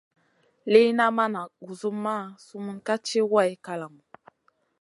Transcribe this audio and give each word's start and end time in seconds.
Lìna 0.71 1.05
ma 1.15 1.25
na 1.33 1.41
guzumah 1.65 2.23
sumun 2.45 2.77
ka 2.85 2.95
ci 3.05 3.19
way 3.33 3.51
kalamu. 3.65 4.01